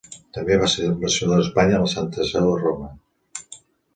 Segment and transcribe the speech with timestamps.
[0.35, 2.91] També va ser ambaixador d'Espanya a la Santa Seu a Roma.